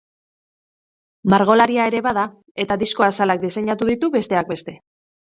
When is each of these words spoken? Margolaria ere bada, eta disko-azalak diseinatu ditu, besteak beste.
Margolaria 1.33 1.87
ere 1.93 2.03
bada, 2.09 2.25
eta 2.65 2.81
disko-azalak 2.87 3.47
diseinatu 3.47 3.95
ditu, 3.95 4.15
besteak 4.21 4.55
beste. 4.57 4.81